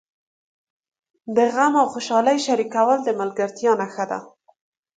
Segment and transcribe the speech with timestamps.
[1.35, 4.19] د غم او خوشالۍ شریکول د ملګرتیا نښه ده.